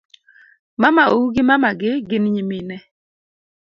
[0.81, 2.77] Mamau gi mamagi gin nyimine